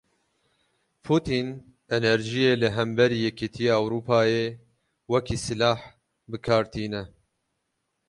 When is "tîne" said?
6.73-7.03